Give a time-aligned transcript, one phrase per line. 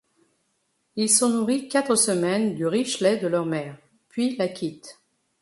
[0.95, 3.77] Ils sont nourris quatre semaines du riche lait de leur mère,
[4.09, 4.99] puis la quittent.